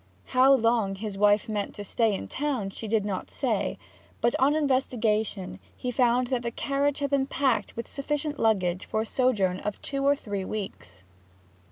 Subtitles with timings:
[0.33, 3.77] How long his wife meant to stay in town she did not say;
[4.19, 9.01] but on investigation he found that the carriage had been packed with sufficient luggage for
[9.01, 11.03] a sojourn of two or three weeks.